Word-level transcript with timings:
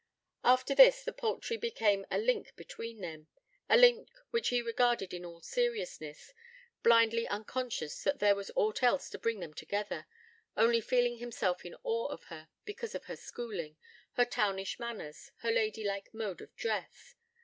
After 0.43 0.73
this, 0.73 1.03
the 1.03 1.13
poultry 1.13 1.57
became 1.57 2.07
a 2.09 2.17
link 2.17 2.55
between 2.55 3.01
them 3.01 3.27
a 3.69 3.77
link 3.77 4.09
which 4.31 4.47
he 4.49 4.59
regarded 4.59 5.13
in 5.13 5.23
all 5.23 5.41
seriousness, 5.41 6.33
blindly 6.81 7.27
unconscious 7.27 8.01
that 8.03 8.17
there 8.17 8.33
was 8.33 8.49
aught 8.55 8.81
else 8.81 9.11
to 9.11 9.19
bring 9.19 9.41
them 9.41 9.53
together, 9.53 10.07
only 10.57 10.81
feeling 10.81 11.17
himself 11.19 11.63
in 11.65 11.75
awe 11.83 12.07
of 12.07 12.23
her, 12.23 12.49
because 12.65 12.95
of 12.95 13.05
her 13.05 13.15
schooling, 13.15 13.77
her 14.13 14.25
townish 14.25 14.79
manners, 14.79 15.29
her 15.41 15.51
ladylike 15.51 16.11
mode 16.15 16.41
of 16.41 16.55
dress. 16.55 17.13